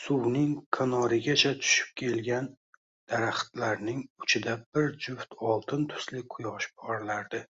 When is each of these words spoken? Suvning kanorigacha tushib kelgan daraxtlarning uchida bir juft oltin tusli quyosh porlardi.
Suvning 0.00 0.50
kanorigacha 0.78 1.54
tushib 1.62 1.96
kelgan 2.02 2.52
daraxtlarning 3.14 4.06
uchida 4.26 4.60
bir 4.76 4.94
juft 5.08 5.36
oltin 5.56 5.92
tusli 5.96 6.26
quyosh 6.36 6.72
porlardi. 6.84 7.48